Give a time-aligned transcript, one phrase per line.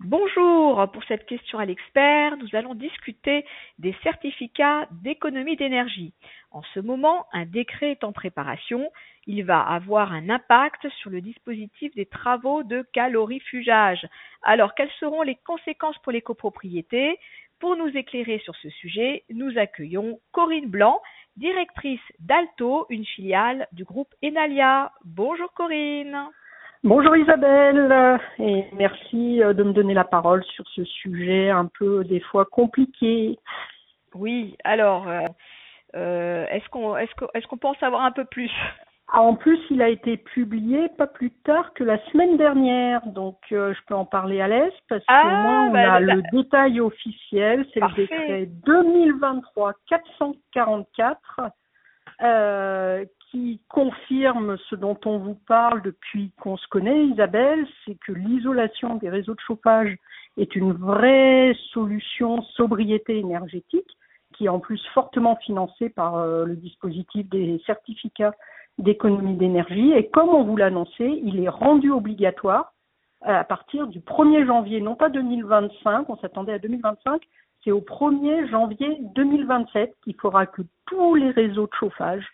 [0.00, 3.46] Bonjour, pour cette question à l'expert, nous allons discuter
[3.78, 6.12] des certificats d'économie d'énergie.
[6.50, 8.90] En ce moment, un décret est en préparation.
[9.26, 14.06] Il va avoir un impact sur le dispositif des travaux de calorifugage.
[14.42, 17.18] Alors, quelles seront les conséquences pour les copropriétés?
[17.60, 21.00] Pour nous éclairer sur ce sujet, nous accueillons Corinne Blanc,
[21.36, 24.92] directrice d'Alto, une filiale du groupe Enalia.
[25.04, 26.28] Bonjour Corinne.
[26.84, 32.04] Bonjour Isabelle et merci euh, de me donner la parole sur ce sujet un peu
[32.04, 33.38] des fois compliqué.
[34.14, 35.22] Oui, alors euh,
[35.96, 38.50] euh, est-ce qu'on est-ce qu'on est-ce qu'on peut en savoir un peu plus?
[39.10, 43.38] Ah, En plus, il a été publié pas plus tard que la semaine dernière, donc
[43.48, 46.22] je peux en parler à l'aise parce que ah, moi on bah, a bah, le
[46.32, 51.40] détail officiel, c'est le décret 2023 444
[52.22, 58.12] euh, qui confirme ce dont on vous parle depuis qu'on se connaît, Isabelle, c'est que
[58.12, 59.98] l'isolation des réseaux de chauffage
[60.36, 63.90] est une vraie solution sobriété énergétique
[64.34, 68.34] qui est en plus fortement financée par euh, le dispositif des certificats
[68.78, 69.90] d'économie d'énergie.
[69.92, 72.72] Et comme on vous l'annonçait, il est rendu obligatoire
[73.22, 77.20] à partir du 1er janvier, non pas 2025, on s'attendait à 2025,
[77.64, 82.24] c'est au 1er janvier 2027 qu'il faudra que tous les réseaux de chauffage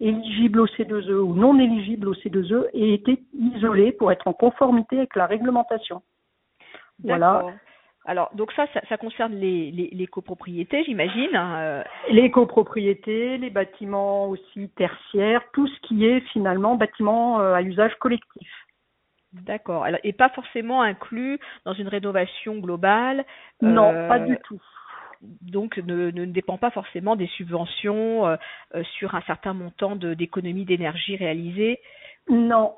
[0.00, 4.98] éligibles au C2E ou non éligibles au C2E aient été isolés pour être en conformité
[4.98, 6.02] avec la réglementation.
[7.04, 7.44] Voilà.
[8.06, 11.36] Alors, donc ça, ça, ça concerne les, les, les copropriétés, j'imagine.
[11.36, 17.52] hein, euh, Les copropriétés, les bâtiments aussi tertiaires, tout ce qui est finalement bâtiment euh,
[17.54, 18.48] à usage collectif.
[19.32, 19.86] D'accord.
[20.02, 23.24] Et pas forcément inclus dans une rénovation globale.
[23.60, 24.60] Non, euh, pas du tout.
[25.20, 28.36] Donc, ne, dépend pas forcément des subventions euh,
[28.74, 31.80] euh, sur un certain montant d'économie d'énergie réalisée.
[32.28, 32.74] Non.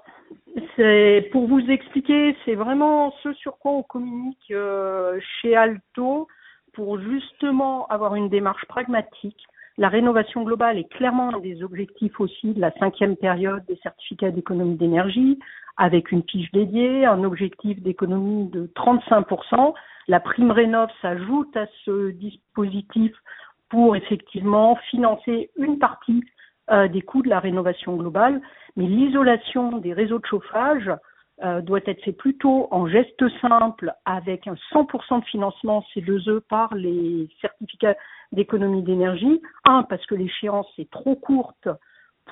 [1.30, 6.26] Pour vous expliquer, c'est vraiment ce sur quoi on communique euh, chez Alto
[6.72, 9.44] pour justement avoir une démarche pragmatique.
[9.78, 14.30] La rénovation globale est clairement un des objectifs aussi de la cinquième période des certificats
[14.30, 15.38] d'économie d'énergie,
[15.76, 19.74] avec une fiche dédiée, un objectif d'économie de 35%.
[20.08, 23.12] La prime rénov s'ajoute à ce dispositif
[23.68, 26.22] pour effectivement financer une partie
[26.70, 28.40] euh, des coûts de la rénovation globale,
[28.76, 30.90] mais l'isolation des réseaux de chauffage
[31.42, 36.74] euh, doit être fait plutôt en geste simple avec un 100% de financement C2E par
[36.74, 37.96] les certificats
[38.30, 39.40] d'économie d'énergie.
[39.64, 41.68] Un, parce que l'échéance est trop courte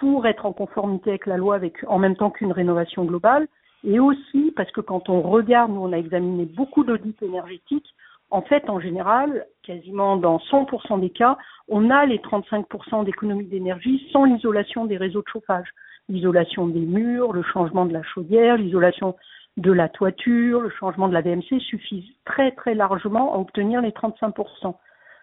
[0.00, 3.46] pour être en conformité avec la loi en même temps qu'une rénovation globale.
[3.84, 7.94] Et aussi parce que quand on regarde, nous on a examiné beaucoup d'audits énergétiques,
[8.30, 11.36] en fait, en général, quasiment dans 100% des cas,
[11.68, 15.68] on a les 35% d'économie d'énergie sans l'isolation des réseaux de chauffage.
[16.08, 19.16] L'isolation des murs, le changement de la chaudière, l'isolation
[19.56, 23.90] de la toiture, le changement de la VMC suffisent très très largement à obtenir les
[23.90, 24.74] 35%.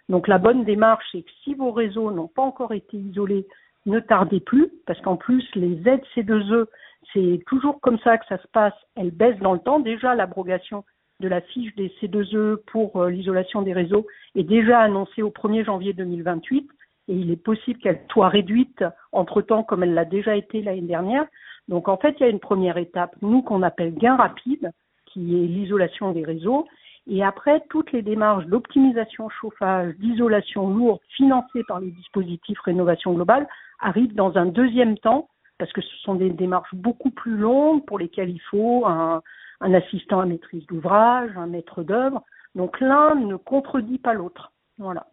[0.10, 3.48] Donc la bonne démarche, c'est que si vos réseaux n'ont pas encore été isolés,
[3.88, 6.66] ne tardez plus, parce qu'en plus, les aides C2E,
[7.14, 9.80] c'est toujours comme ça que ça se passe, elles baissent dans le temps.
[9.80, 10.84] Déjà, l'abrogation
[11.20, 14.06] de la fiche des C2E pour euh, l'isolation des réseaux
[14.36, 16.70] est déjà annoncée au 1er janvier 2028
[17.08, 21.26] et il est possible qu'elle soit réduite entre-temps comme elle l'a déjà été l'année dernière.
[21.68, 24.72] Donc en fait, il y a une première étape, nous qu'on appelle gain rapide,
[25.06, 26.68] qui est l'isolation des réseaux.
[27.10, 33.48] Et après, toutes les démarches d'optimisation chauffage, d'isolation lourde financées par les dispositifs rénovation globale
[33.80, 37.98] arrivent dans un deuxième temps parce que ce sont des démarches beaucoup plus longues pour
[37.98, 39.22] lesquelles il faut un,
[39.62, 42.24] assistant à maîtrise d'ouvrage, un maître d'œuvre.
[42.56, 44.52] Donc l'un ne contredit pas l'autre.
[44.78, 45.08] Voilà.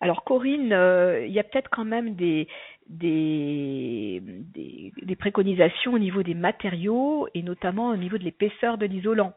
[0.00, 2.46] Alors Corinne, euh, il y a peut-être quand même des
[5.18, 9.32] préconisations au niveau des matériaux et notamment au niveau de l'épaisseur de l'isolant.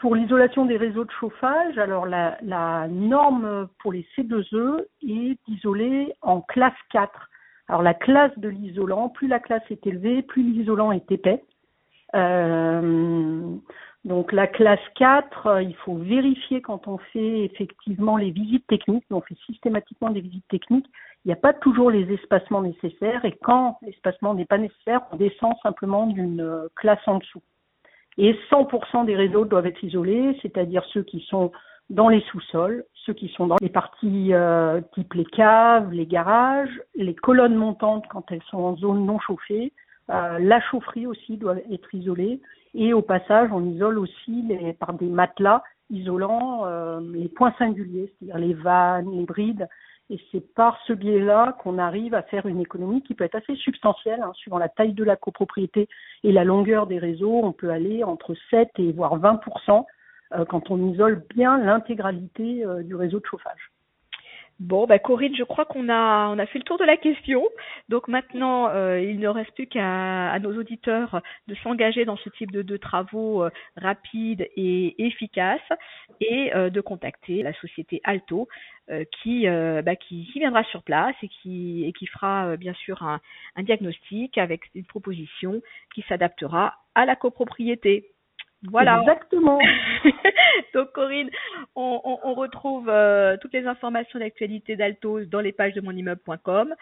[0.00, 6.14] Pour l'isolation des réseaux de chauffage, alors la, la norme pour les C2E est d'isoler
[6.22, 7.28] en classe 4.
[7.68, 11.44] Alors la classe de l'isolant, plus la classe est élevée, plus l'isolant est épais.
[12.16, 13.54] Euh,
[14.06, 19.04] donc la classe 4, euh, il faut vérifier quand on fait effectivement les visites techniques,
[19.10, 20.86] on fait systématiquement des visites techniques,
[21.24, 25.16] il n'y a pas toujours les espacements nécessaires et quand l'espacement n'est pas nécessaire, on
[25.16, 27.42] descend simplement d'une euh, classe en dessous.
[28.18, 31.52] Et 100% des réseaux doivent être isolés, c'est-à-dire ceux qui sont
[31.90, 36.80] dans les sous-sols, ceux qui sont dans les parties euh, type les caves, les garages,
[36.94, 39.72] les colonnes montantes quand elles sont en zone non chauffée,
[40.10, 42.40] euh, la chaufferie aussi doit être isolée
[42.74, 48.12] Et au passage, on isole aussi les, par des matelas isolants euh, les points singuliers,
[48.18, 49.68] c'est-à-dire les vannes, les brides.
[50.10, 53.54] Et c'est par ce biais-là qu'on arrive à faire une économie qui peut être assez
[53.54, 55.88] substantielle, hein, suivant la taille de la copropriété
[56.24, 57.40] et la longueur des réseaux.
[57.44, 59.86] On peut aller entre 7 et voire 20%
[60.32, 63.70] euh, quand on isole bien l'intégralité euh, du réseau de chauffage.
[64.60, 67.42] Bon, bah Corinne, je crois qu'on a on a fait le tour de la question.
[67.88, 72.52] Donc maintenant, euh, il ne reste plus qu'à nos auditeurs de s'engager dans ce type
[72.52, 75.60] de, travaux euh, rapides et efficaces
[76.20, 78.48] et euh, de contacter la société Alto
[79.22, 83.62] qui, bah, qui, qui viendra sur place et qui et qui fera bien sûr un
[83.62, 85.62] diagnostic avec une proposition
[85.94, 88.10] qui s'adaptera à la copropriété.
[88.68, 89.00] Voilà.
[89.00, 89.58] Exactement.
[90.74, 91.30] Donc Corinne,
[91.74, 96.74] on, on, on retrouve euh, toutes les informations d'actualité d'Altos dans les pages de monimmeuble.com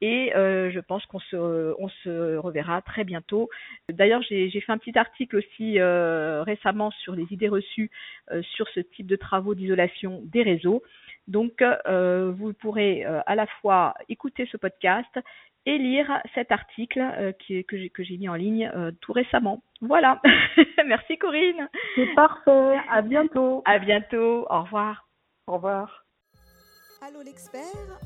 [0.00, 3.48] et euh, je pense qu'on se, on se reverra très bientôt.
[3.90, 7.90] D'ailleurs, j'ai fait un petit article aussi euh, récemment sur les idées reçues
[8.30, 10.82] euh, sur ce type de travaux d'isolation des réseaux.
[11.28, 15.10] Donc, euh, vous pourrez à la fois écouter ce podcast
[15.66, 19.62] et lire cet article euh, qui, que j'ai mis en ligne euh, tout récemment.
[19.80, 20.22] Voilà.
[20.86, 21.68] Merci Corinne.
[21.96, 22.78] C'est parfait.
[22.88, 23.62] À bientôt.
[23.66, 24.46] À bientôt.
[24.48, 25.08] Au revoir.
[25.48, 26.04] Au revoir.
[27.06, 27.60] Allô l'expert,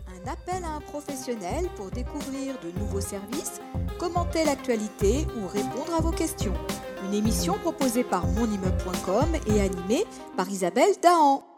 [0.08, 3.62] un appel à un professionnel pour découvrir de nouveaux services,
[3.99, 6.55] commenter l'actualité ou répondre à vos questions.
[7.06, 10.05] Une émission proposée par monimmeuble.com et animée
[10.37, 11.50] par Isabelle Dahan.